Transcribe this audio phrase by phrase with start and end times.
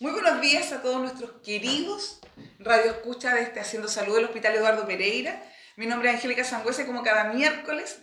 [0.00, 2.20] Muy buenos días a todos nuestros queridos
[2.58, 5.42] Radio Escucha de este Haciendo Salud del Hospital Eduardo Pereira.
[5.76, 7.98] Mi nombre es Angélica Sangüese, como cada miércoles.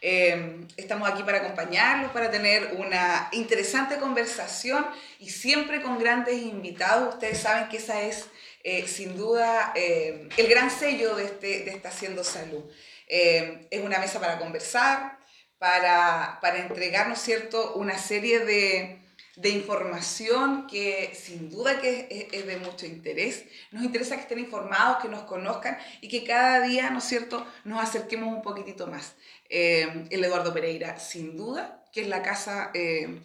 [0.00, 4.86] eh, estamos aquí para acompañarlos, para tener una interesante conversación
[5.18, 7.12] y siempre con grandes invitados.
[7.16, 8.28] Ustedes saben que esa es,
[8.64, 12.64] eh, sin duda, eh, el gran sello de, este, de esta Haciendo Salud.
[13.06, 15.18] Es una mesa para conversar,
[15.58, 19.01] para, para entregarnos, ¿cierto?, una serie de,
[19.36, 23.44] de información que sin duda que es, de mucho interés.
[23.70, 27.82] Nos interesa que estén informados, que nos conozcan y que cada día, ¿no cierto?, nos
[27.82, 29.14] acerquemos un poquitito más.
[29.48, 33.22] Eh, el Eduardo Pereira, sin duda, que es la casa, eh,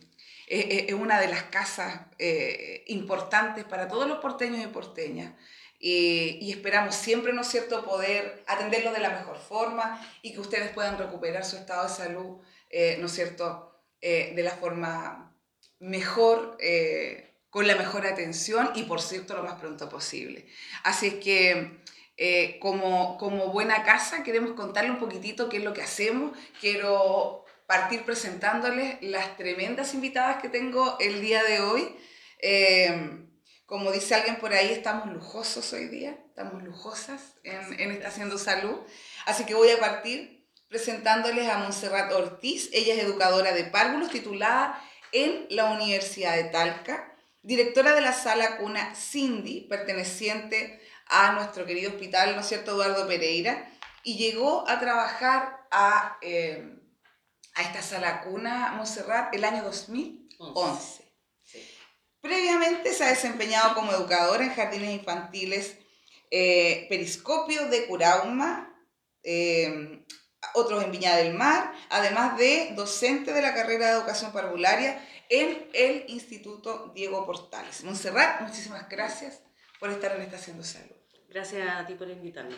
[0.47, 5.33] es, una de las casas eh, importantes para todos los porteños y porteñas.
[5.79, 10.71] Y, esperamos siempre, ¿no es cierto?, poder atenderlos de la mejor forma y que ustedes
[10.71, 12.37] puedan recuperar su estado de salud,
[12.99, 15.36] ¿no es cierto?, de la forma
[15.79, 20.47] mejor, eh, con la mejor atención y por cierto lo más pronto posible.
[20.83, 21.81] Así es que
[22.17, 26.37] eh, como, como buena casa queremos contarle un poquitito qué es lo que hacemos.
[26.59, 31.95] Quiero partir presentándoles las tremendas invitadas que tengo el día de hoy.
[32.39, 33.23] Eh,
[33.65, 38.37] como dice alguien por ahí, estamos lujosos hoy día, estamos lujosas en, en esta Haciendo
[38.37, 38.77] Salud.
[39.25, 42.69] Así que voy a partir presentándoles a Montserrat Ortiz.
[42.71, 48.57] Ella es educadora de párvulos, titulada en la Universidad de Talca, directora de la sala
[48.57, 53.71] cuna Cindy, perteneciente a nuestro querido hospital, ¿no es cierto?, Eduardo Pereira,
[54.03, 56.77] y llegó a trabajar a, eh,
[57.55, 61.03] a esta sala cuna Montserrat el año 2011.
[61.43, 61.67] Sí.
[62.21, 65.77] Previamente se ha desempeñado como educadora en jardines infantiles
[66.29, 68.75] eh, Periscopio de Curauma,
[69.23, 70.03] eh,
[70.53, 75.69] otros en Viña del Mar, además de docente de la carrera de educación parvularia en
[75.73, 77.83] el Instituto Diego Portales.
[77.83, 79.41] Montserrat, muchísimas gracias
[79.79, 80.95] por estar en esta Haciendo Salud.
[81.29, 82.55] Gracias a ti por invitarme.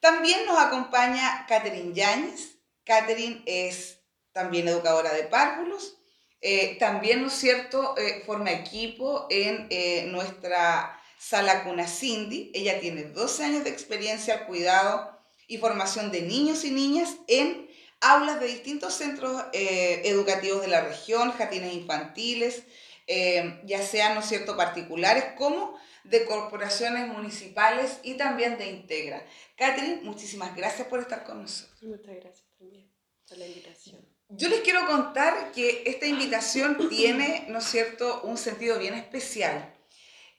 [0.00, 2.58] También nos acompaña Catherine Yáñez.
[2.84, 4.00] Catherine es
[4.32, 5.98] también educadora de párvulos.
[6.40, 12.50] Eh, también, ¿no es cierto?, eh, forma equipo en eh, nuestra sala Cuna Cindy.
[12.52, 15.11] Ella tiene 12 años de experiencia al cuidado
[15.46, 17.68] y formación de niños y niñas en
[18.00, 22.64] aulas de distintos centros eh, educativos de la región, jardines infantiles,
[23.06, 29.24] eh, ya sean, ¿no es cierto?, particulares como de corporaciones municipales y también de Integra.
[29.56, 31.82] Catherine, muchísimas gracias por estar con nosotros.
[31.82, 32.90] Muchas gracias también
[33.28, 34.00] por la invitación.
[34.28, 39.74] Yo les quiero contar que esta invitación tiene, ¿no es cierto?, un sentido bien especial.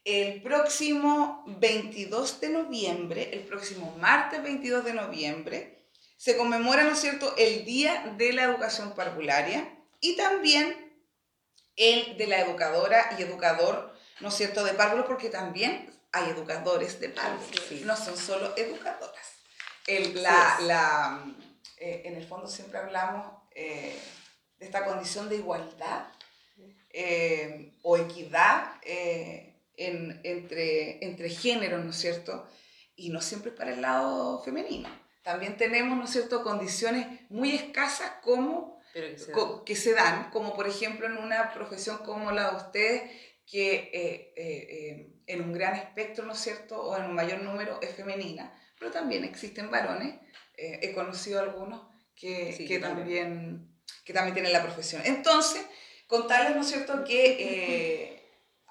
[0.05, 5.87] El próximo 22 de noviembre, el próximo martes 22 de noviembre,
[6.17, 10.93] se conmemora, ¿no es cierto?, el Día de la Educación Parvularia y también
[11.77, 16.99] el de la educadora y educador, ¿no es cierto?, de párvulos, porque también hay educadores
[16.99, 17.83] de párvulos, sí.
[17.85, 19.33] no son solo educadoras.
[19.87, 21.25] El, la, la,
[21.77, 23.25] eh, en el fondo siempre hablamos
[23.55, 23.97] eh,
[24.59, 26.07] de esta condición de igualdad
[26.89, 28.75] eh, o equidad
[29.77, 32.47] en, entre, entre géneros, ¿no es cierto?
[32.95, 34.89] Y no siempre para el lado femenino.
[35.23, 39.31] También tenemos, ¿no es cierto?, condiciones muy escasas como que se,
[39.65, 43.11] que se, dan, como por ejemplo en una profesión como la de ustedes,
[43.49, 47.41] que eh, eh, eh, en un gran espectro, ¿no es cierto?, o en un mayor
[47.41, 50.15] número es femenina, pero también existen varones,
[50.55, 51.81] he conocido algunos
[52.15, 53.67] que, sí, que, también,
[54.05, 55.01] que también tienen la profesión.
[55.03, 55.65] Entonces,
[56.07, 58.12] contarles, ¿no es cierto?, que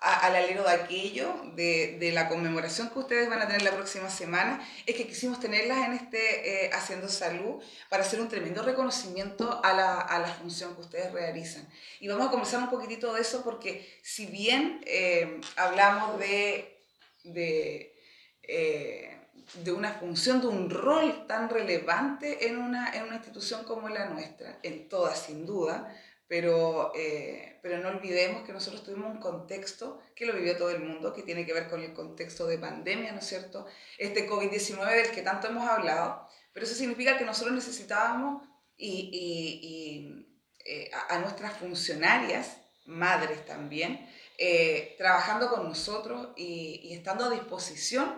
[0.02, 4.10] al alero de aquello, de, de, la conmemoración que ustedes van a tener la próxima
[4.10, 9.64] semana, es que quisimos tenerlas en este eh, Haciendo Salud para hacer un tremendo reconocimiento
[9.64, 11.68] a la, a la, función que ustedes realizan.
[12.00, 16.80] Y vamos a conversar un poquitito de eso porque si bien eh, hablamos de,
[17.22, 17.94] de,
[18.42, 19.20] eh,
[19.62, 24.06] de, una función, de un rol tan relevante en una, en una institución como la
[24.06, 25.94] nuestra, en todas sin duda,
[26.32, 30.80] pero, eh, pero no olvidemos que nosotros tuvimos un contexto que lo vivió todo el
[30.82, 33.66] mundo, que tiene que ver con el contexto de pandemia, ¿no es cierto?
[33.98, 38.48] Este COVID-19 del que tanto hemos hablado, pero eso significa que nosotros necesitábamos
[38.78, 40.26] y, y, y
[40.64, 42.56] eh, a, a, nuestras funcionarias,
[42.86, 44.08] madres también,
[44.38, 48.08] eh, trabajando con nosotros y, y estando a disposición,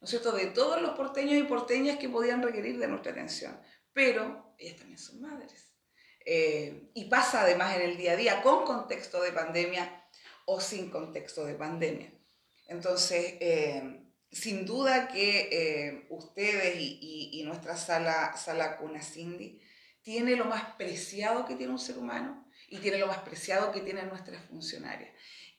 [0.00, 3.56] ¿no es cierto?, de todos los porteños y porteñas que podían requerir de nuestra atención.
[3.92, 5.71] Pero ellas también son madres
[6.26, 10.04] eh, y pasa además en el día a día con contexto de pandemia
[10.46, 12.12] o sin contexto de pandemia.
[12.68, 19.60] Entonces, eh, sin duda que eh, ustedes y, nuestra sala, sala Cuna Cindy
[20.02, 23.80] tiene lo más preciado que tiene un ser humano y tiene lo más preciado que
[23.80, 25.10] tienen nuestras funcionarias.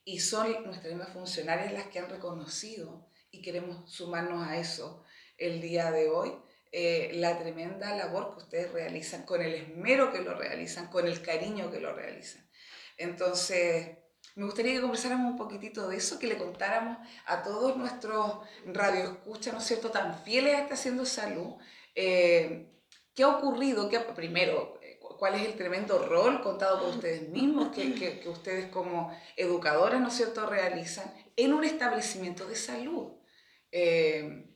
[0.06, 5.04] Y son nuestras mismas funcionarias las que han reconocido, y queremos sumarnos a eso
[5.38, 6.34] el día de hoy,
[6.76, 11.22] eh, la tremenda labor que ustedes realizan, con el esmero que lo realizan, con el
[11.22, 12.50] cariño que lo realizan.
[12.98, 14.00] Entonces,
[14.34, 16.98] me gustaría que conversáramos un poquitito de eso, que le contáramos
[17.28, 21.58] a todos nuestros radioescuchas, ¿no es cierto?, tan fieles a este Haciendo Salud,
[21.94, 22.72] eh,
[23.14, 23.88] ¿qué ha ocurrido?
[23.88, 24.80] ¿Qué, primero,
[25.20, 30.08] ¿cuál es el tremendo rol contado por ustedes mismos que, que, ustedes como educadoras, ¿no
[30.08, 33.12] es cierto?, realizan en un establecimiento de salud?
[33.72, 34.50] Eh,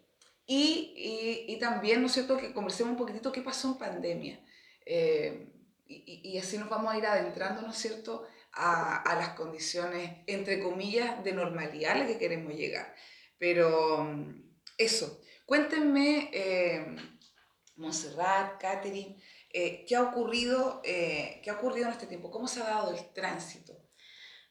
[0.47, 0.93] y,
[1.47, 4.39] y, y, también, ¿no es cierto?, que conversemos un poquitito qué pasó en pandemia.
[4.85, 10.23] y, y, así nos vamos a ir adentrando, ¿no es cierto?, a, a, las condiciones,
[10.25, 12.95] entre comillas, de normalidad a las que queremos llegar.
[13.37, 14.41] Pero mm,
[14.77, 16.95] eso, cuéntenme, eh,
[17.77, 19.21] Montserrat, Catherine,
[19.53, 22.31] eh, ¿qué, ha ocurrido, eh, ¿qué ha ocurrido en este tiempo?
[22.31, 23.73] ¿Cómo se ha dado el tránsito?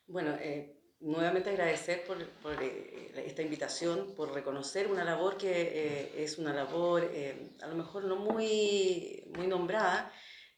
[0.07, 6.53] Bueno, eh, nuevamente agradecer por, por esta invitación, por reconocer una labor que es una
[6.53, 7.11] labor
[7.63, 10.13] a lo mejor no muy, muy nombrada,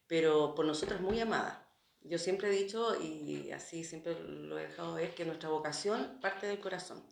[0.06, 1.68] pero por nosotros muy amada
[2.08, 6.46] yo siempre he dicho, y así siempre lo he dejado ver, que nuestra vocación parte
[6.46, 7.04] del corazón.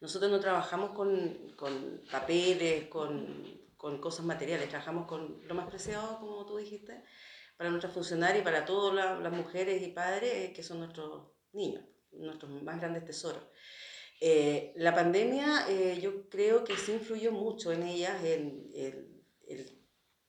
[0.00, 6.18] Nosotros no trabajamos con, con papeles, con, con, cosas materiales, trabajamos con lo más preciado,
[6.20, 7.04] como tú dijiste,
[7.56, 11.84] para nuestros funcionarios y para todas las mujeres y padres eh, que son nuestros niños,
[12.12, 13.42] nuestros más grandes tesoros.
[14.20, 19.80] Eh, la pandemia eh, yo creo que sí influyó mucho en ellas, en, en, en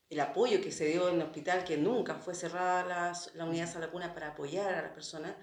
[0.10, 3.72] el apoyo que se dio en el hospital, que nunca fue cerrada la, la unidad
[3.72, 5.36] Sala Cuna para apoyar a las personas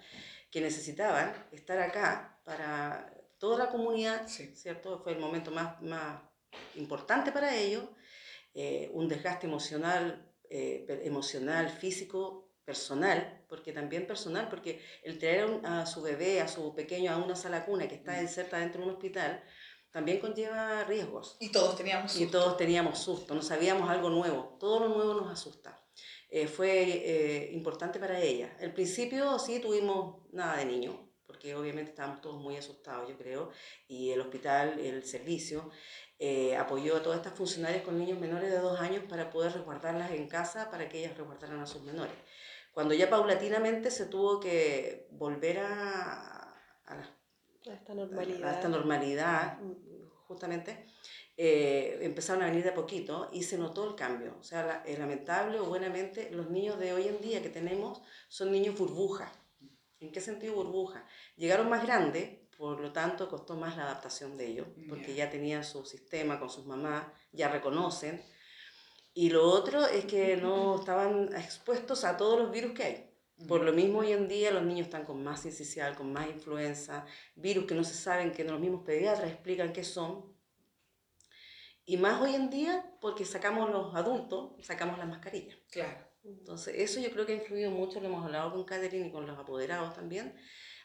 [0.50, 4.98] que necesitaban estar acá para toda la comunidad, ¿cierto?
[5.00, 6.22] Fue el momento más, más
[6.74, 7.84] importante para ellos,
[8.54, 15.86] eh, un desgaste emocional, eh, emocional, físico, personal, porque también personal, porque el traer a
[15.86, 18.22] su bebé, a su pequeño a una sala cuna que está mm.
[18.22, 19.42] inserta dentro de un hospital,
[19.90, 21.36] también conlleva riesgos.
[21.40, 22.24] Y todos teníamos susto.
[22.24, 24.56] Y todos teníamos susto, no sabíamos algo nuevo.
[24.60, 25.82] Todo lo nuevo nos asusta.
[26.30, 28.54] Eh, fue eh, importante para ella.
[28.60, 33.50] Al principio sí tuvimos nada de niño, porque obviamente estábamos todos muy asustados, yo creo,
[33.86, 35.70] y el hospital, el servicio,
[36.18, 40.10] eh, apoyó a todas estas funcionarias con niños menores de dos años para poder resguardarlas
[40.10, 42.14] en casa, para que ellas resguardaran a sus menores.
[42.78, 46.54] Cuando ya paulatinamente se tuvo que volver a,
[46.86, 46.94] a
[47.68, 50.08] a esta normalidad, a esta normalidad mm.
[50.28, 50.86] justamente,
[51.36, 54.36] eh, empezaron a venir de a poquito y se notó el cambio.
[54.38, 58.52] O sea, la, lamentable o buenamente, los niños de hoy en día que tenemos son
[58.52, 59.32] niños burbuja.
[59.98, 61.04] ¿En qué sentido burbuja?
[61.34, 65.64] Llegaron más grandes, por lo tanto costó más la adaptación de ellos, porque ya tenían
[65.64, 68.22] su sistema con sus mamás, ya reconocen.
[69.20, 73.10] Y lo otro es que no estaban expuestos a todos los virus que hay.
[73.48, 77.04] Por lo mismo hoy en día los niños están con más incisional, con más influenza,
[77.34, 80.36] virus que no se saben, que los mismos pediatras explican qué son.
[81.84, 85.56] Y más hoy en día porque sacamos los adultos, sacamos la mascarilla.
[85.72, 85.98] Claro.
[86.22, 89.26] Entonces eso yo creo que ha influido mucho, lo hemos hablado con Catherine y con
[89.26, 90.32] los apoderados también,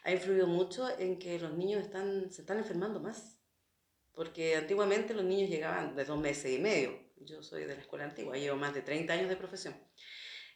[0.02, 3.38] ha influido mucho en que los niños están, se están enfermando más.
[4.14, 6.98] Porque antiguamente los niños llegaban de dos meses y medio.
[7.16, 9.74] Yo soy de la escuela antigua, llevo más de 30 años de profesión.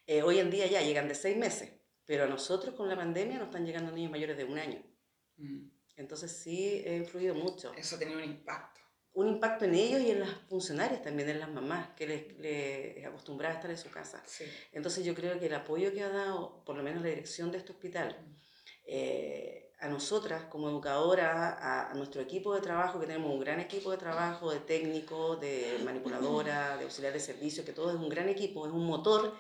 [0.07, 1.73] Eh, hoy en día ya llegan de seis meses.
[2.05, 4.83] Pero a nosotros con la pandemia nos están llegando niños mayores de un año.
[5.37, 5.69] Mm.
[5.97, 7.75] Entonces sí ha influido mucho.
[7.75, 8.81] Eso ha tenido un impacto.
[9.13, 13.05] Un impacto en ellos y en las funcionarias también, en las mamás, que les, les
[13.05, 14.23] acostumbradas a estar en su casa.
[14.25, 14.45] Sí.
[14.73, 17.59] Entonces yo creo que el apoyo que ha dado, por lo menos la dirección de
[17.59, 18.35] este hospital, mm.
[18.87, 23.61] eh, a nosotras como educadoras, a, a, nuestro equipo de trabajo, que tenemos un gran
[23.61, 28.09] equipo de trabajo, de técnicos, de manipuladora, de auxiliar de servicio, que todo es un
[28.09, 29.35] gran equipo, es un motor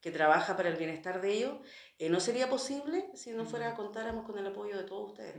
[0.00, 1.54] que trabaja para el bienestar de ellos,
[1.98, 5.36] eh, no sería posible si no fuera contáramos con el apoyo de todos ustedes.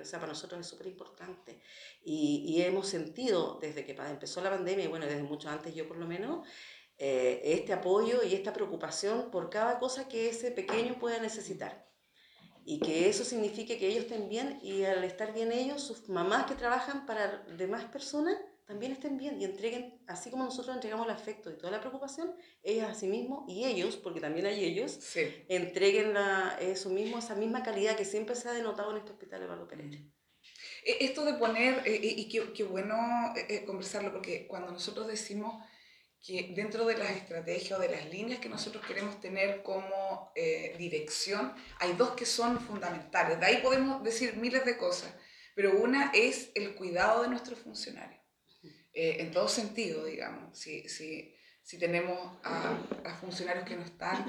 [0.00, 1.60] O sea, para nosotros es súper importante.
[2.02, 5.86] Y, y, hemos sentido desde que empezó la pandemia, y bueno, desde mucho antes yo
[5.86, 6.46] por lo menos,
[6.98, 11.88] eh, este apoyo y esta preocupación por cada cosa que ese pequeño pueda necesitar.
[12.64, 16.46] Y que eso signifique que ellos estén bien y al estar bien ellos, sus mamás
[16.46, 21.12] que trabajan para demás personas, también estén bien y entreguen, así como nosotros entregamos el
[21.12, 24.92] afecto y toda la preocupación, ellas a sí mismos y ellos, porque también hay ellos,
[24.92, 25.44] sí.
[25.48, 29.42] entreguen la, eso mismo, esa misma calidad que siempre se ha denotado en este hospital
[29.42, 29.98] Eduardo Pereira.
[30.84, 32.96] E, esto de poner, eh, y qué, qué bueno
[33.36, 35.62] eh, conversarlo, porque cuando nosotros decimos
[36.24, 40.74] que dentro de las estrategias o de las líneas que nosotros queremos tener como eh,
[40.78, 43.38] dirección, hay dos que son fundamentales.
[43.38, 45.14] De ahí podemos decir miles de cosas,
[45.54, 48.20] pero una es el cuidado de nuestros funcionarios.
[48.94, 50.56] Eh, en todo sentido, digamos.
[50.58, 54.24] Si, si, si tenemos a, a, funcionarios que no están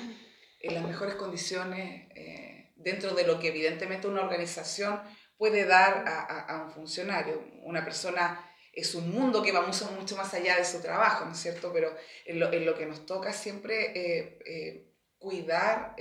[0.60, 5.00] en las mejores condiciones eh, dentro de lo que evidentemente una organización
[5.38, 7.44] puede dar a, un funcionario.
[7.64, 8.44] Una persona
[8.76, 11.72] es un mundo que va mucho, mucho más allá de su trabajo, ¿no es cierto?
[11.74, 15.96] Pero en lo, que nos toca siempre eh, eh, cuidar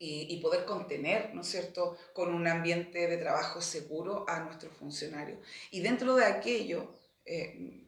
[0.00, 5.40] y, poder contener, ¿no es cierto?, con un ambiente de trabajo seguro a nuestros funcionarios.
[5.70, 6.94] Y dentro de aquello,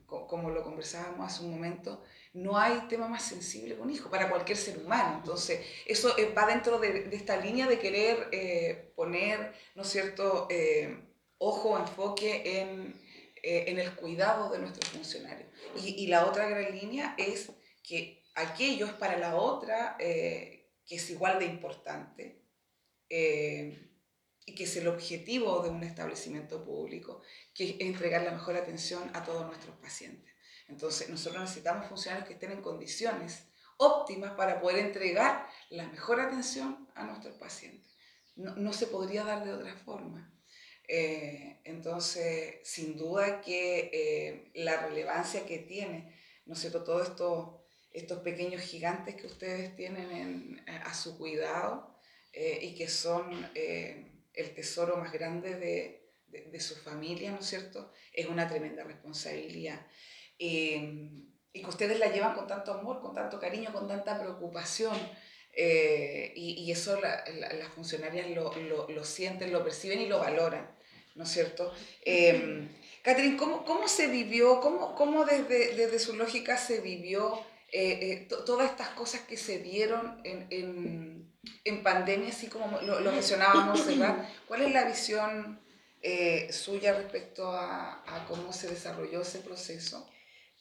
[0.06, 4.28] como lo conversábamos hace un momento, no hay tema más sensible que un hijo para
[4.28, 5.16] cualquier ser humano.
[5.16, 10.46] Entonces, eso eh, va dentro de, esta línea de querer eh, poner, ¿no es cierto?,
[10.50, 11.06] eh,
[11.38, 12.94] ojo, enfoque en,
[13.42, 15.48] en, el cuidado de nuestros funcionarios.
[15.84, 17.50] Y, la otra gran línea es
[17.82, 22.42] que aquello es para la otra que es igual de importante
[23.08, 27.22] y que es el objetivo de un establecimiento público,
[27.54, 30.32] que es entregar la mejor atención a todos nuestros pacientes.
[30.68, 33.44] Entonces, nosotros necesitamos funcionarios que estén en condiciones
[33.76, 37.90] óptimas para poder entregar la mejor atención a nuestros pacientes.
[38.36, 40.29] No, se podría dar de otra forma.
[40.92, 46.12] Eh, entonces, sin duda que eh, la relevancia que tiene,
[46.46, 47.60] ¿no es cierto?, todos estos,
[47.92, 51.96] estos pequeños gigantes que ustedes tienen a su cuidado
[52.32, 57.46] eh, y que son el tesoro más grande de, de, de su familia, ¿no es
[57.46, 59.86] cierto?, es una tremenda responsabilidad.
[60.40, 64.96] Em, y que ustedes la llevan con tanto amor, con tanto cariño, con tanta preocupación.
[65.52, 70.70] Eh, y, eso las funcionarias lo, lo, lo, sienten, lo perciben y lo valoran,
[71.14, 71.72] ¿no es cierto?
[72.04, 72.68] Eh,
[73.02, 77.40] Catherine, ¿cómo, ¿cómo, se vivió, cómo, cómo desde, desde, su lógica se vivió
[77.72, 81.32] eh, eh, todas estas cosas que se dieron en, en,
[81.64, 84.28] en pandemia, así como lo, lo mencionábamos, ¿verdad?
[84.46, 85.60] ¿Cuál es la visión
[86.50, 90.10] suya respecto a, a cómo se desarrolló ese proceso?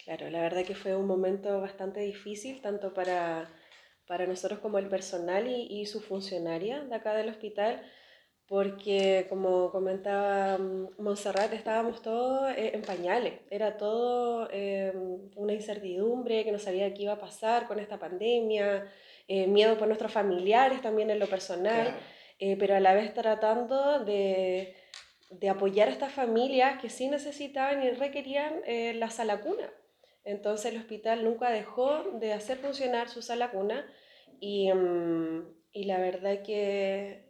[0.03, 3.53] Claro, la verdad que fue un momento bastante difícil, tanto para,
[4.07, 7.85] para nosotros como el personal y, y su funcionaria de acá del hospital,
[8.49, 14.91] porque como comentaba mm, Montserrat, estábamos todos eh, en pañales, era todo eh,
[15.35, 18.91] una incertidumbre, que no sabía qué iba a pasar con esta pandemia,
[19.27, 21.95] eh, miedo por nuestros familiares también en lo personal,
[22.39, 24.73] pero a la vez tratando de,
[25.29, 28.61] de, apoyar a estas familias que sí necesitaban y requerían
[28.97, 29.69] la sala cuna.
[30.23, 33.85] Entonces el hospital nunca dejó de hacer funcionar su sala cuna
[34.39, 37.28] y, mm, y la verdad que,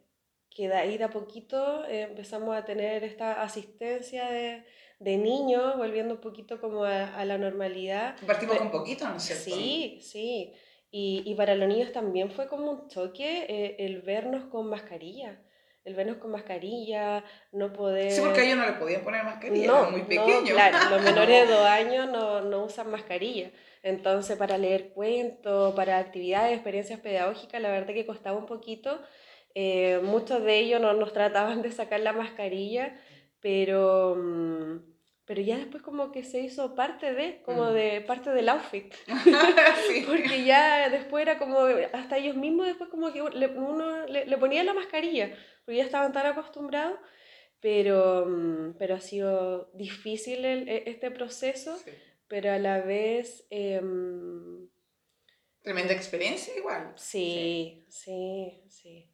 [0.54, 4.64] que de ahí de a poquito eh, empezamos a tener esta asistencia de,
[4.98, 8.16] de niños, volviendo un poquito como a, la normalidad.
[8.26, 9.44] Partimos un poquito, ¿no es cierto?
[9.44, 10.52] Sí, sí.
[10.90, 15.40] Y, y, para los niños también fue como un choque eh, el vernos con mascarilla
[15.84, 18.12] el vernos con mascarilla, no poder...
[18.12, 20.50] Sí, porque a ellos no le podían poner mascarilla, no, muy pequeños.
[20.50, 23.50] claro, los menores de dos años no, no, usan mascarilla.
[23.82, 29.00] Entonces, para leer cuentos, para actividades, experiencias pedagógicas, la verdad que costaba un poquito.
[29.54, 33.00] Eh, muchos de ellos no nos trataban de sacar la mascarilla,
[33.40, 34.16] pero...
[34.16, 34.90] Mm,
[35.24, 37.74] pero ya después como que se hizo parte de, como mm.
[37.74, 38.92] de parte del outfit.
[40.06, 41.60] Porque ya después era como,
[41.92, 45.32] hasta ellos mismos después como que uno le, le ponía la mascarilla,
[45.64, 46.98] porque ya estaban tan acostumbrados,
[47.60, 51.78] pero, mm, pero ha sido difícil el, e, este proceso,
[52.26, 53.46] pero a la vez...
[53.50, 54.68] Em,
[55.62, 56.92] Tremenda experiencia igual.
[56.96, 58.64] sí, sí.
[58.68, 59.09] sí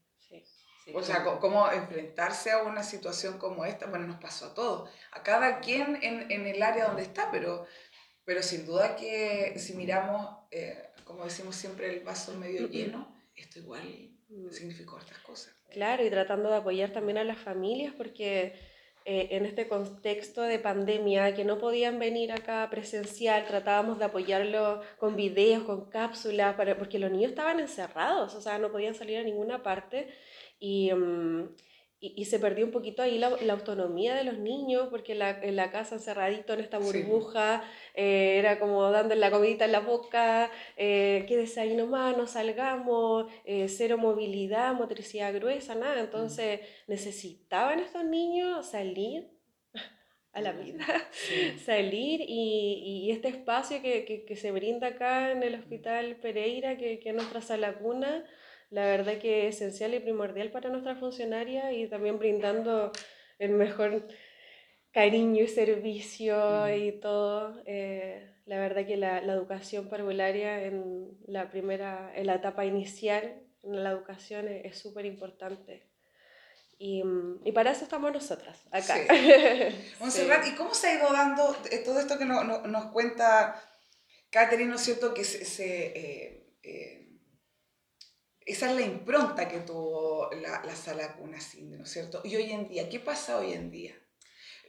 [0.94, 5.22] o sea, cómo enfrentarse a una situación como esta, bueno, nos pasó a todos, a
[5.22, 7.66] cada quien en, en el área donde está, pero,
[8.24, 13.58] pero sin duda que si miramos, eh, como decimos siempre, el vaso medio lleno, esto
[13.58, 13.82] igual
[14.28, 14.50] mm.
[14.50, 15.54] significó estas cosas.
[15.70, 18.54] Claro, y tratando de apoyar también a las familias, porque
[19.04, 24.82] eh, en este contexto de pandemia, que no podían venir acá presencial, tratábamos de apoyarlo
[24.98, 29.18] con videos, con cápsulas, para, porque los niños estaban encerrados, o sea, no podían salir
[29.18, 30.08] a ninguna parte.
[30.60, 31.44] Mm,
[31.98, 35.30] y, y, se perdió un poquito ahí la, la autonomía de los niños, porque la,
[35.42, 39.80] en la casa encerradito en esta burbuja, eh, era como dándole la comidita en la
[39.80, 46.00] boca, eh, quédese ahí nomás, no salgamos, eh, cero movilidad, motricidad gruesa, nada.
[46.00, 49.30] Entonces necesitaban estos niños salir
[50.32, 50.84] a la vida,
[51.64, 56.76] salir y, y, este espacio que, que, que, se brinda acá en el Hospital Pereira,
[56.76, 58.26] que, que es nuestra sala cuna,
[58.70, 62.92] la verdad que es esencial y primordial para nuestra funcionaria y también brindando
[63.38, 64.06] el mejor
[64.92, 67.62] cariño y servicio y todo.
[67.66, 73.42] Eh, la verdad que la, la, educación parvularia en la primera, en la etapa inicial,
[73.62, 75.86] en la educación es súper importante.
[76.78, 77.02] Y,
[77.44, 78.96] y, para eso estamos nosotras, acá.
[78.96, 80.20] Sí.
[80.48, 83.62] ¿y cómo se ha ido dando todo esto que no, no, nos cuenta
[84.30, 85.14] Catherine, ¿no es cierto?
[85.14, 86.95] Que se, se eh, eh,
[88.46, 92.20] esa es la impronta que tuvo la, la sala Cuna ¿no es cierto?
[92.24, 93.94] Y hoy en día, ¿qué pasa hoy en día?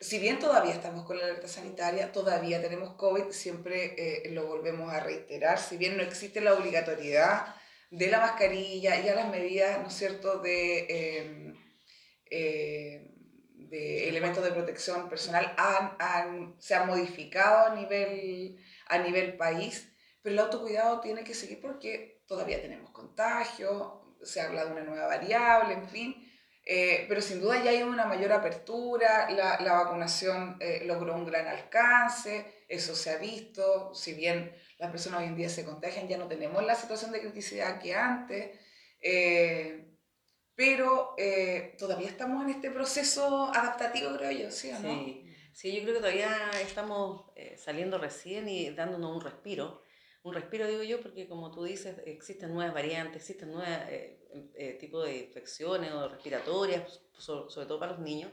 [0.01, 4.91] Si bien todavía estamos con la alerta sanitaria, todavía tenemos COVID, siempre eh, lo volvemos
[4.91, 7.55] a reiterar, si bien no existe la obligatoriedad
[7.91, 11.55] de la mascarilla y a las medidas, ¿no es cierto?, de, em,
[12.31, 13.11] eh,
[13.53, 18.57] de elementos de protección personal han, han, se han modificado a nivel,
[18.87, 19.91] a nivel país,
[20.21, 25.07] pero el autocuidado tiene que seguir porque todavía tenemos contagio, se habla de una nueva
[25.07, 26.23] variable, en fin.
[26.69, 31.25] Eh, pero sin duda ya hay una mayor apertura, la, la vacunación eh, logró un
[31.25, 36.09] gran alcance, eso se ha visto, si bien las personas hoy en día se contagian,
[36.09, 38.59] ya no tenemos la situación de criticidad que antes,
[38.99, 39.95] eh,
[40.55, 41.15] pero
[41.77, 44.89] todavía estamos en este proceso adaptativo, creo yo, ¿sí o no?
[44.89, 49.83] Sí, sí yo creo que todavía estamos saliendo recién y dándonos un respiro
[50.27, 54.19] un respiro, digo yo, porque como tú dices, existen nuevas variantes, existen nuevos eh,
[54.55, 58.31] eh, tipos de infecciones o respiratorias, sobre, todo para los niños.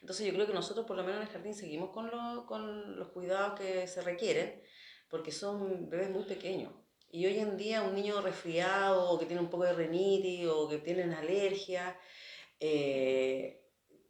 [0.00, 2.98] Entonces yo creo que nosotros, por lo menos en el jardín, seguimos con, lo, con
[2.98, 4.62] los cuidados que se requieren,
[5.08, 6.72] porque son bebés muy pequeños.
[7.10, 10.68] Y hoy en día un niño resfriado o que tiene un poco de rinitis o
[10.68, 11.98] que tiene alergia,
[12.58, 13.62] eh,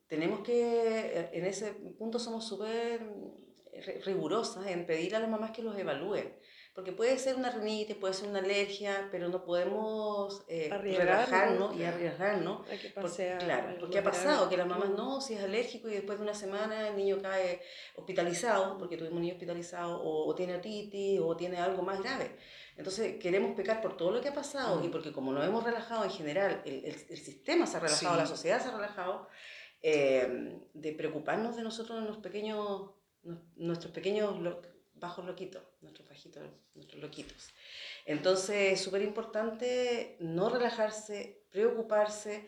[0.08, 3.06] tenemos que, en ese punto somos súper
[4.04, 6.34] rigurosas en pedir a las mamás que los evalúen
[6.76, 11.82] porque puede ser una rinitis, puede ser una alergia, pero no podemos eh, relajarnos y
[11.84, 12.66] arriesgarnos.
[12.94, 16.24] Porque, claro, porque ha pasado que las mamás no, si es alérgico y después de
[16.24, 17.62] una semana el niño cae
[17.94, 22.36] hospitalizado, porque tuvimos un niño hospitalizado, o, tiene otitis, o tiene algo más grave.
[22.76, 26.04] Entonces queremos pecar por todo lo que ha pasado y porque como nos hemos relajado
[26.04, 29.28] en general, el, el, sistema se ha relajado, la sociedad se ha relajado,
[29.80, 32.90] eh, de preocuparnos de nosotros, los pequeños,
[33.56, 34.34] nuestros pequeños
[34.96, 36.05] bajos loquitos, nuestros
[36.74, 37.48] nuestros loquitos.
[38.04, 42.46] Entonces es súper importante no relajarse, preocuparse,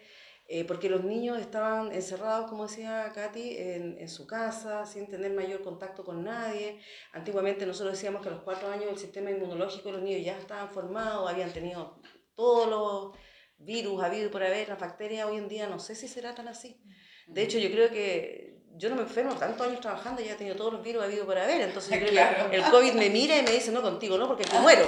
[0.50, 5.32] eh, porque los niños estaban encerrados, como decía Katy, en, en, su casa, sin tener
[5.32, 6.80] mayor contacto con nadie.
[7.12, 10.38] Antiguamente nosotros decíamos que a los cuatro años el sistema inmunológico de los niños ya
[10.38, 12.00] estaban formados, habían tenido
[12.34, 13.18] todos los
[13.58, 16.80] virus habido por haber, las bacterias, hoy en día no sé si será tan así.
[17.26, 18.47] De hecho, yo creo que
[18.78, 21.46] yo no me enfermo tantos años trabajando, ya he tenido todos los virus habido para
[21.46, 24.28] ver, entonces yo creo que el COVID me mira y me dice, no, contigo, no,
[24.28, 24.86] porque te muero.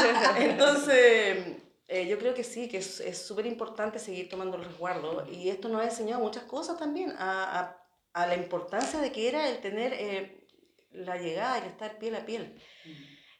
[0.38, 1.56] entonces,
[1.88, 5.68] eh, yo creo que sí, que es súper importante seguir tomando el resguardo y esto
[5.68, 9.60] nos ha enseñado muchas cosas también, a, a, a la importancia de que era el
[9.60, 10.46] tener eh,
[10.92, 12.60] la llegada, el estar piel a piel.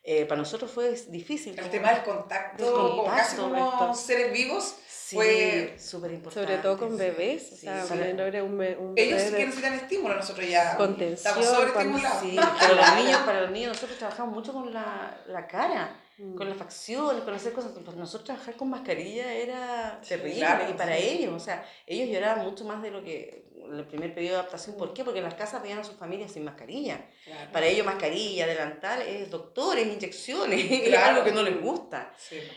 [0.05, 1.57] Eh, para nosotros fue difícil.
[1.57, 4.75] El tema del contacto, contacto casi como seres vivos
[5.13, 6.49] fue súper importante.
[6.49, 7.53] Sobre todo con bebés.
[7.53, 12.21] o sea, era un, un Ellos sí que necesitan estímulo, nosotros ya contención, estamos sobreestimulados.
[12.21, 16.35] Sí, pero los niños, para los niños nosotros trabajamos mucho con la, la cara, mm.
[16.35, 17.73] con las facciones, con hacer cosas.
[17.73, 22.65] Para nosotros trabajar con mascarilla era terrible y para ellos, o sea, ellos lloraban mucho
[22.65, 24.77] más de lo que el primer periodo de adaptación.
[24.77, 25.05] ¿Por qué?
[25.05, 27.07] Porque en las casas veían a sus familias sin mascarilla.
[27.53, 32.15] Para ellos mascarilla, delantal, es doctores, inyecciones, es algo que no les gusta.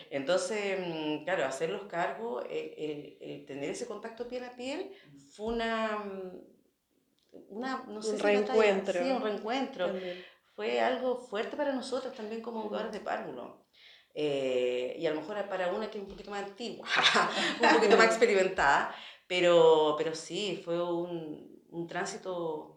[0.10, 4.92] Entonces, mm, claro, hacer los cargos, el, el, tener ese contacto piel a piel,
[5.36, 6.42] fue una, mm,
[7.50, 9.04] una no sé un reencuentro.
[9.04, 9.94] sí, un reencuentro.
[10.56, 13.66] Fue algo fuerte para nosotros también como jugadores de párvulo.
[14.18, 16.88] Eh, y a lo mejor para una que es un poquito más antigua,
[17.62, 18.96] un poquito más experimentada,
[19.28, 22.76] pero, pero sí, fue un, un tránsito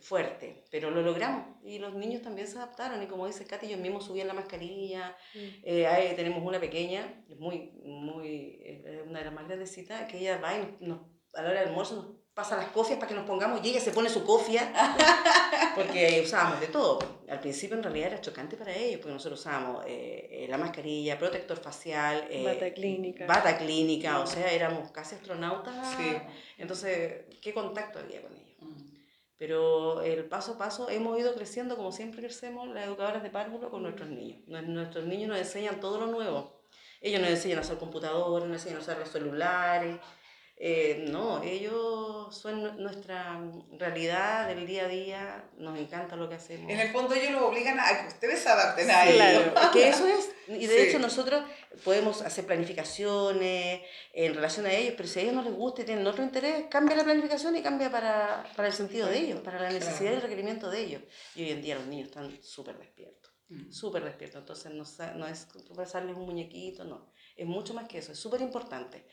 [0.00, 3.80] fuerte, pero lo logramos y los niños también se adaptaron y como dice Katy, ellos
[3.80, 5.38] mismos subían la mascarilla, mm.
[5.64, 10.54] eh, tenemos una pequeña, muy, muy, eh, una de las más grandecitas, que ella va
[10.58, 11.00] y nos,
[11.32, 13.80] a la hora del almuerzo nos pasa las cofias para que nos pongamos y ella
[13.80, 14.72] se pone su cofia
[15.76, 16.98] porque usábamos de todo.
[17.28, 21.16] Al principio en realidad era chocante para ellos porque nosotros usábamos eh, eh, la mascarilla,
[21.16, 23.26] protector facial, eh, bata clínica.
[23.26, 25.96] Bata clínica, o sea, éramos casi astronautas.
[25.96, 26.16] Sí.
[26.58, 28.56] Entonces, ¿qué contacto había con ellos?
[28.60, 28.94] Mm.
[29.38, 33.70] Pero el paso a paso hemos ido creciendo como siempre crecemos las educadoras de párvulo
[33.70, 34.40] con nuestros niños.
[34.46, 36.64] Nuestros niños nos enseñan todo lo nuevo.
[37.00, 39.98] Ellos nos enseñan a usar computadores, nos enseñan a usar los celulares,
[40.56, 43.40] eh, no, ellos son nuestra
[43.76, 46.70] realidad del día a día, nos encanta lo que hacemos.
[46.70, 49.50] En el fondo ellos los obligan a que ustedes se adapten a ellos.
[49.52, 51.42] Claro, que eso es, y de hecho nosotros
[51.82, 53.80] podemos hacer planificaciones
[54.12, 56.66] en relación a ellos, pero si a ellos no les gusta y tienen otro interés,
[56.70, 60.14] cambia la planificación y cambia para, para el sentido de ellos, para la necesidad y
[60.14, 61.02] el requerimiento de ellos.
[61.34, 63.72] Y hoy en día los niños están súper despiertos, mm.
[63.72, 64.84] súper despiertos, entonces no,
[65.16, 69.04] no es pasarles un muñequito, no, es mucho más que eso, es súper importante.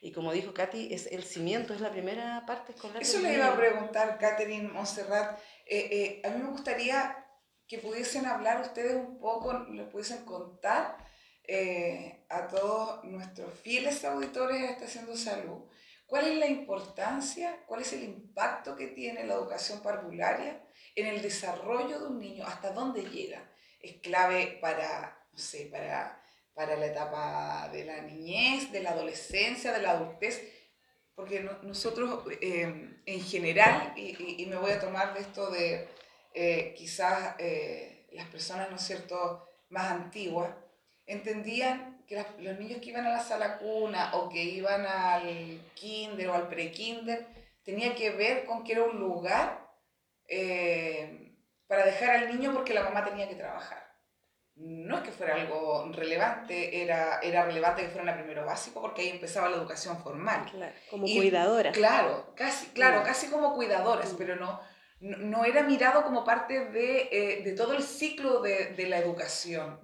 [0.00, 3.02] Y como dijo Katy, es el cimiento, es la primera parte escolar.
[3.02, 5.38] Eso le iba a preguntar, Catherine Monserrat.
[5.66, 7.26] Eh, eh, a mí me gustaría
[7.66, 10.96] que pudiesen hablar ustedes un poco, le pudiesen contar
[11.44, 15.68] eh, a todos nuestros fieles auditores de Estación Salud
[16.08, 20.60] cuál es la importancia, cuál es el impacto que tiene la educación parvularia
[20.96, 23.48] en el desarrollo de un niño, hasta dónde llega.
[23.78, 26.17] Es clave para, no sé, para,
[26.58, 30.42] para la etapa de la niñez, de la adolescencia, de la adultez,
[31.14, 35.88] porque nosotros eh, en general, y, me voy a tomar de esto de
[36.34, 37.36] eh, quizás
[38.12, 40.50] las personas, ¿no es cierto?, más antiguas,
[41.06, 46.28] entendían que los niños que iban a la sala cuna o que iban al kinder
[46.28, 47.26] o al pre-kinder
[47.62, 49.68] tenía que ver con que era un lugar
[50.26, 53.87] eh, para dejar al niño porque la mamá tenía que trabajar.
[54.58, 59.02] No es que fuera algo relevante, era, era relevante que fuera en primero básico porque
[59.02, 60.50] ahí empezaba la educación formal.
[60.90, 61.76] como cuidadoras.
[61.76, 64.60] Claro, casi, claro, casi como cuidadoras, pero no,
[65.00, 69.80] no, era mirado como parte de, eh, de todo el ciclo de, de la educación.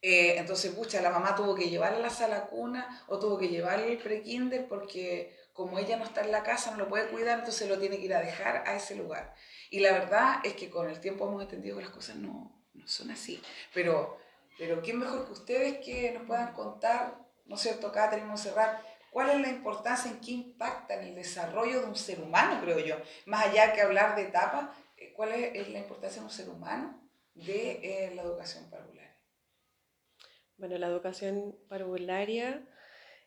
[0.00, 3.48] Eh, entonces, pucha, la mamá tuvo que llevarla a la sala cuna o tuvo que
[3.48, 7.38] llevarle el pre-kinder porque como ella no está en la casa, no lo puede cuidar,
[7.38, 9.34] entonces lo tiene que ir a dejar a ese lugar.
[9.70, 12.86] Y la verdad es que con el tiempo hemos entendido que las cosas no, no
[12.86, 13.42] son así.
[13.72, 14.18] Pero,
[14.58, 18.82] pero ¿quién mejor que ustedes que nos puedan contar, ¿no es cierto, Catherine Monserrat?
[19.10, 22.80] ¿Cuál es la importancia en qué impacta en el desarrollo de un ser humano, creo
[22.80, 22.96] yo?
[23.26, 27.00] Más allá que hablar de etapa, eh, ¿cuál es, la importancia de un ser humano
[27.34, 29.16] de eh, la educación parvularia?
[30.56, 32.66] Bueno, la educación parvularia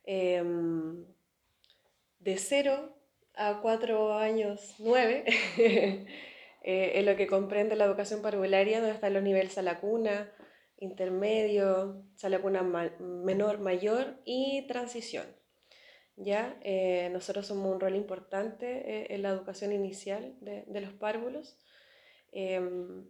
[0.03, 1.05] em,
[2.19, 2.97] de 0
[3.35, 5.25] a 4 años 9
[6.63, 10.31] eh, es lo que comprende la educación parvularia, donde están los niveles sala cuna,
[10.77, 12.63] intermedio, sala cuna
[12.99, 15.25] menor, mayor y transición.
[16.15, 16.57] ¿Ya?
[16.61, 21.59] Eh, nosotros somos un rol importante eh, en la educación inicial de, de los párvulos.
[22.31, 23.05] Em,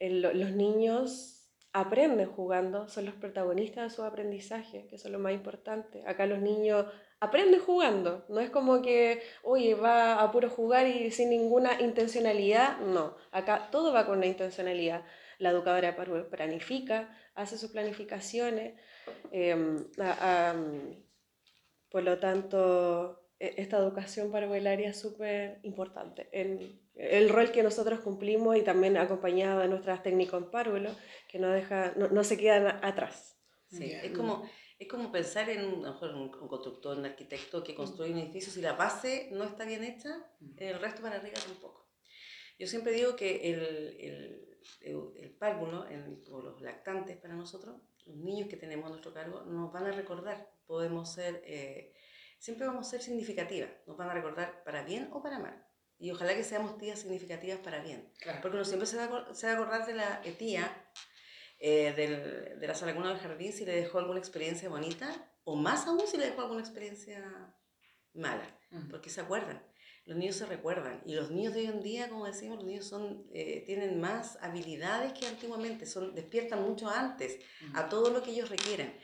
[0.00, 1.38] los niños
[1.72, 6.02] aprenden jugando, son los protagonistas de su aprendizaje, que es lo más importante.
[6.06, 6.86] Acá los niños
[7.20, 12.78] aprenden jugando, no es como que, oye, va a puro jugar y sin ninguna intencionalidad,
[12.80, 15.04] no, acá todo va con una intencionalidad.
[15.38, 15.96] La educadora
[16.30, 18.74] planifica, hace sus planificaciones,
[19.30, 19.84] em,
[21.90, 28.00] por lo tanto, e, esta educación parvularia es súper importante en el rol que nosotros
[28.00, 30.90] cumplimos y también acompañado de nuestras técnicas en párvulo,
[31.28, 33.36] que no, deja, no, se quedan atrás.
[33.70, 38.18] Sí, es como, es como pensar en un, un, constructor, un arquitecto que construye un
[38.18, 40.10] edificio, si la base no está bien hecha,
[40.56, 41.88] el resto para arriba tampoco.
[42.58, 45.86] Yo siempre digo que el, el, el, párvulo,
[46.30, 49.92] o los lactantes para nosotros, los niños que tenemos a nuestro cargo, nos van a
[49.92, 51.42] recordar, podemos ser...
[51.44, 51.94] Eh,
[52.38, 55.64] siempre vamos a ser significativas, nos van a recordar para bien o para mal.
[55.98, 58.12] Y ojalá que seamos tías significativas para bien.
[58.40, 60.72] Porque uno siempre se va, a, acordar de la tía
[61.58, 65.86] eh, del, de la sala del jardín si le dejó alguna experiencia bonita, o más
[65.86, 67.54] aún si le dejó alguna experiencia
[68.14, 68.58] mala,
[68.90, 69.62] porque se acuerdan.
[70.04, 72.86] Los niños se recuerdan y los niños de hoy en día, como decimos, los niños
[72.86, 77.38] son, eh, tienen más habilidades que antiguamente, son, despiertan mucho antes
[77.74, 78.94] a todo lo que ellos requieren.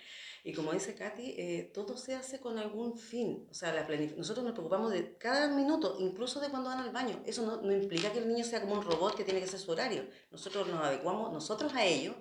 [0.47, 3.49] Y como dice Katy, eh, todo se hace con algún fin.
[3.51, 7.23] O sea, la nosotros nos preocupamos de cada minuto, incluso de cuando van al baño.
[7.25, 9.59] Eso no, no, implica que el niño sea como un robot que tiene que hacer
[9.59, 10.07] su horario.
[10.31, 12.15] Nosotros nos adecuamos nosotros a ello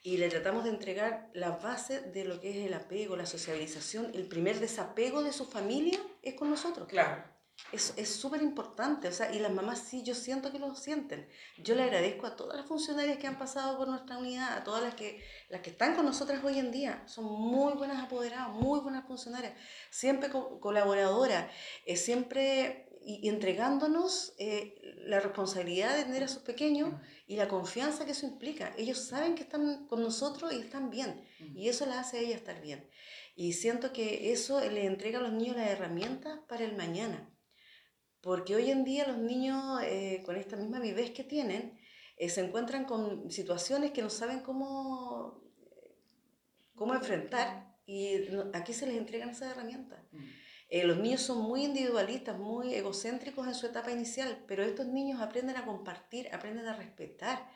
[0.00, 4.12] y le tratamos de entregar la base de lo que es el apego, la sociabilización.
[4.14, 6.86] El primer desapego de su familia es con nosotros.
[6.86, 7.39] Claro
[7.72, 11.28] es súper importante, o sea, y las mamás sí, yo siento que lo sienten.
[11.58, 14.82] Yo le agradezco a todas las funcionarias que han pasado por nuestra unidad, a todas
[14.82, 18.80] las que, las que están con nosotras hoy en día, son muy buenas apoderadas, muy
[18.80, 19.52] buenas funcionarias,
[19.90, 21.50] siempre colaboradoras,
[21.86, 26.94] eh, siempre y, entregándonos eh, la responsabilidad de tener a sus pequeños
[27.26, 28.74] y la confianza que eso implica.
[28.76, 32.36] Ellos saben que están con nosotros y están bien, y eso la hace a ella
[32.36, 32.88] estar bien.
[33.36, 37.30] Y siento que eso le entrega a los niños las herramientas para el mañana.
[38.20, 41.78] Porque hoy en día los niños eh, con esta misma vivez que tienen
[42.16, 45.42] eh, se encuentran con situaciones que no saben cómo,
[46.74, 50.00] cómo enfrentar y aquí se les entregan esas herramientas.
[50.12, 50.24] Mm.
[50.68, 55.20] Eh, los niños son muy individualistas, muy egocéntricos en su etapa inicial, pero estos niños
[55.20, 57.50] aprenden a compartir, aprenden a respetar,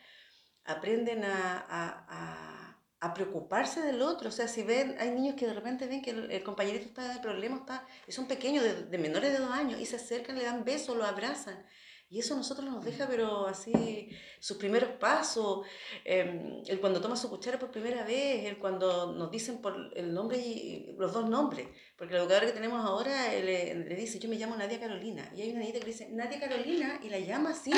[0.64, 2.63] aprenden a a
[3.12, 4.28] preocuparse del otro.
[4.28, 7.20] O sea, si ven, hay niños que de repente ven que el, compañerito está de
[7.20, 7.86] problema, está,
[8.18, 11.66] un pequeño de, menores de dos años, y se acercan, le dan besos, lo abrazan.
[12.10, 15.66] Y eso a nosotros nos deja, pero así, sus primeros pasos,
[16.04, 20.14] eh, el cuando toma su cuchara por primera vez, el cuando nos dicen por el
[20.14, 24.28] nombre y los dos nombres, porque el educador que tenemos ahora le, le, dice, yo
[24.28, 27.18] me llamo Nadia Carolina, y hay una niña que le dice, Nadia Carolina, y la
[27.18, 27.72] llama así.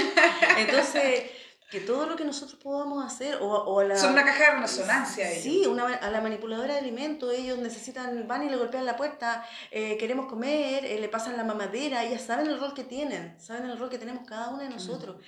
[0.58, 1.30] Entonces,
[1.70, 3.96] que todo lo que nosotros podamos hacer, o, o a la...
[3.96, 5.28] Son una caja de resonancia.
[5.30, 9.44] Sí, una, a la manipuladora de alimentos, ellos necesitan, van y le golpean la puerta,
[9.70, 13.68] eh, queremos comer, eh, le pasan la mamadera, ellas saben el rol que tienen, saben
[13.68, 15.20] el rol que tenemos cada una de nosotros.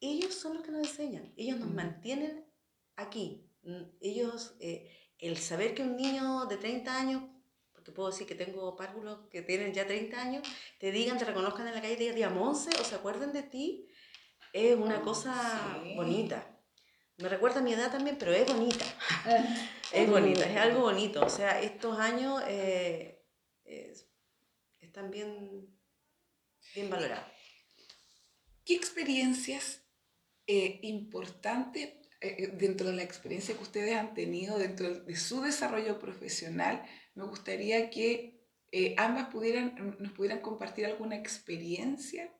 [0.00, 2.46] Ellos son los que nos enseñan, ellos nos mantienen
[2.96, 3.50] aquí.
[3.62, 7.22] Mm, ellos, eh, el saber que un niño de 30 años
[7.78, 10.42] porque puedo decir que tengo párvulos que tienen ya 30 años,
[10.80, 13.86] te digan, te reconozcan en la calle, te digan, Monse, o se acuerden de ti,
[14.52, 16.58] es una ah, cosa bonita.
[17.18, 18.84] Me recuerda a mi edad también, pero es bonita.
[19.92, 21.24] es bonita, es algo bonito.
[21.24, 23.24] O sea, estos años eh,
[24.78, 25.68] están bien,
[26.74, 27.26] bien valorados.
[28.64, 29.82] ¿Qué experiencias
[30.46, 35.98] eh, importantes eh, dentro de la experiencia que ustedes han tenido, dentro de su desarrollo
[35.98, 36.84] profesional,
[37.14, 38.46] me gustaría que
[38.96, 42.30] ambas pudieran, nos pudieran compartir alguna experiencia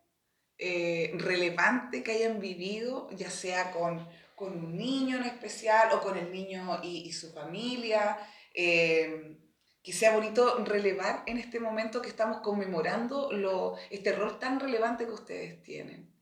[0.59, 6.17] eh, relevante que hayan vivido, ya sea con, con, un niño en especial o con
[6.17, 8.19] el niño y, su familia.
[8.55, 9.37] Eh,
[9.83, 15.07] que sea bonito relevar en este momento que estamos conmemorando lo, este rol tan relevante
[15.07, 16.13] que ustedes tienen.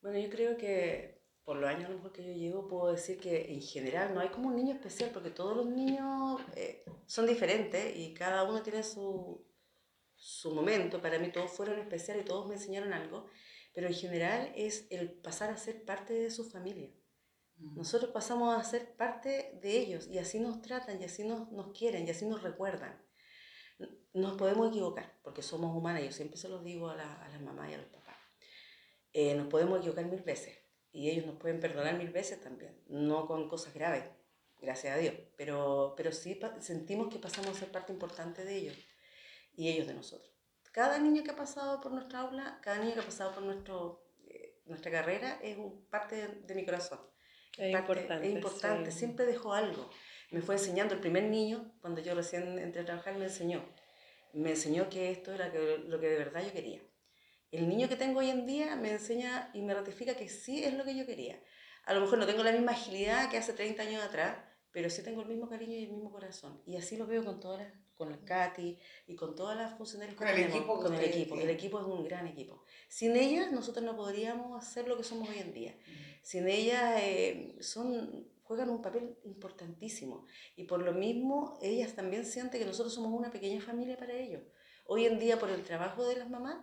[0.00, 4.14] Bueno, yo creo que por los años que yo llevo puedo decir que en general
[4.14, 8.44] no hay como un niño especial porque todos los niños eh, son diferentes y cada
[8.44, 9.44] uno tiene su,
[10.20, 11.00] su momento.
[11.00, 13.26] Para mí todos fueron especiales y todos me enseñaron algo,
[13.72, 16.90] pero en general es el pasar a ser parte de su familia.
[17.56, 17.78] Mm.
[17.78, 21.76] Nosotros pasamos a ser parte de ellos y así nos tratan y así nos, nos
[21.76, 23.02] quieren y así nos recuerdan.
[24.12, 27.40] Nos podemos equivocar porque somos humanas, yo siempre se los digo a, la, a las
[27.40, 28.16] mamás y a los papás.
[29.12, 30.58] Eh, nos podemos equivocar mil veces
[30.92, 34.04] y ellos nos pueden perdonar mil veces también, no con cosas graves,
[34.60, 38.76] gracias a Dios, pero, pero sí sentimos que pasamos a ser parte importante de ellos
[39.60, 40.32] y ellos de nosotros.
[40.72, 44.02] Cada niño que ha pasado por nuestra aula, cada niño que ha pasado por nuestro,
[44.26, 45.58] eh, nuestra carrera es
[45.90, 46.98] parte de, mi corazón.
[47.58, 48.26] Es importante.
[48.26, 49.90] Es importante, siempre dejó algo.
[50.30, 53.62] Me fue enseñando el primer niño, cuando yo recién entré a trabajar, me enseñó.
[54.32, 56.80] Me enseñó que esto era lo que de verdad yo quería.
[57.50, 60.72] El niño que tengo hoy en día me enseña y me ratifica que sí es
[60.72, 61.38] lo que yo quería.
[61.84, 64.38] A lo mejor no tengo la misma agilidad que hace 30 años atrás,
[64.72, 66.62] pero sí tengo el mismo cariño y el mismo corazón.
[66.64, 70.16] Y así lo veo con todas las con el Katy y con todas las funcionarias
[70.16, 70.80] con el equipo.
[70.80, 71.36] Con el equipo.
[71.36, 72.64] El equipo es un gran equipo.
[72.88, 75.76] Sin ellas nosotros no podríamos hacer lo que somos hoy en día.
[76.22, 80.26] Sin ellas eh, son, juegan un papel importantísimo.
[80.56, 84.42] Y por lo mismo ellas también sienten que nosotros somos una pequeña familia para ellos.
[84.86, 86.56] Hoy en día por el trabajo de las mamás,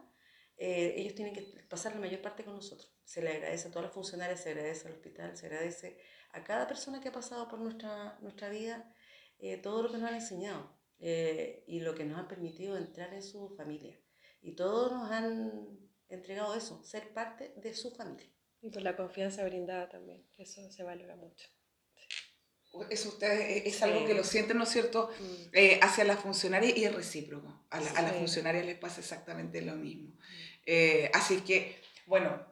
[0.58, 2.92] eh, ellos tienen que pasar la mayor parte con nosotros.
[3.04, 6.00] Se le agradece a todas las funcionarias, se agradece al hospital, se agradece
[6.32, 8.92] a cada persona que ha pasado por nuestra, nuestra vida
[9.40, 10.77] eh, todo lo que nos han enseñado.
[11.00, 14.00] Eh, y lo que nos ha permitido entrar en su familia.
[14.42, 15.80] Y todos nos han
[16.10, 18.32] entregado eso, ser parte de su familia.
[18.62, 21.48] Y por la confianza brindada también, eso se valora mucho.
[22.90, 25.50] Eso ustedes es algo que lo sienten, ¿no es cierto?, mm.
[25.54, 27.48] eh, hacia las funcionarias y es recíproco.
[27.70, 30.18] A, a, las funcionarias les pasa exactamente lo mismo.
[30.66, 32.46] Eh, así que, bueno,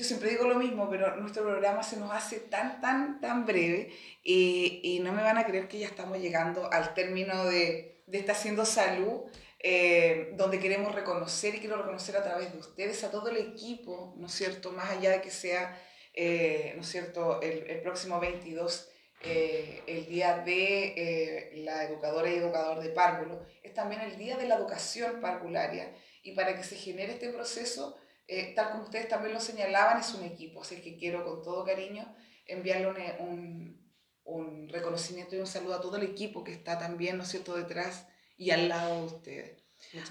[0.00, 3.92] yo siempre digo lo mismo, pero nuestro programa se nos hace tan, tan, tan breve
[4.24, 8.18] y, y no me van a creer que ya estamos llegando al término de, de
[8.18, 9.24] esta Haciendo Salud,
[9.58, 14.14] eh, donde queremos reconocer y quiero reconocer a través de ustedes a todo el equipo,
[14.16, 14.72] ¿no es cierto?
[14.72, 15.78] Más allá de que sea,
[16.14, 18.88] eh, ¿no es cierto?, el, el próximo 22.
[19.22, 24.48] Eh, el día de la educadora y educador de párvulo, es también el día de
[24.48, 27.98] la educación parvularia y para que se genere este proceso
[28.32, 31.64] eh, tal como ustedes también lo señalaban, es un equipo, así que quiero con todo
[31.64, 32.14] cariño
[32.46, 37.24] enviarle un, un, reconocimiento y un saludo a todo el equipo que está también, ¿no
[37.24, 39.62] es cierto?, detrás y al lado de ustedes.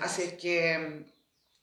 [0.02, 1.06] así que mm,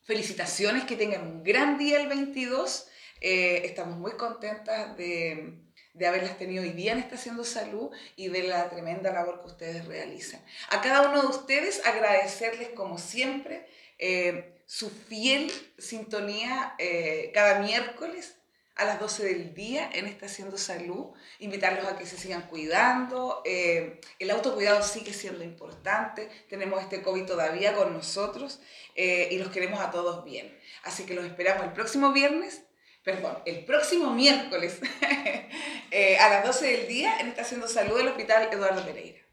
[0.04, 2.88] felicitaciones, que tengan un gran día el 22.
[3.20, 5.60] Eh, estamos muy contentas de,
[5.92, 9.84] de haberlas tenido hoy día en Estación Salud y de la tremenda labor que ustedes
[9.84, 10.42] realizan.
[10.70, 13.68] A cada uno de ustedes agradecerles como siempre.
[13.98, 18.36] Eh, su fiel sintonía eh, cada miércoles
[18.74, 21.06] a las 12 del día en Estación Salud,
[21.38, 27.24] invitarlos a que se sigan cuidando, eh, el autocuidado sigue siendo importante, tenemos este COVID
[27.24, 28.60] todavía con nosotros
[28.94, 30.54] eh, y los queremos a todos bien.
[30.82, 32.64] Así que los esperamos el próximo viernes,
[33.02, 34.80] perdón, el próximo miércoles
[36.20, 39.25] a las 12 del día en Estación Salud del Hospital Eduardo Pereira.